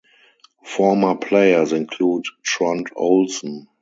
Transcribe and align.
Former 0.65 1.13
players 1.15 1.73
include 1.73 2.25
Trond 2.41 2.87
Olsen. 2.95 3.67